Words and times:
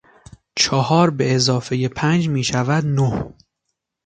چهار 0.55 1.09
به 1.09 1.35
اضافهی 1.35 1.87
پنج 1.87 2.29
میشود 2.29 2.85
نه. 2.85 3.33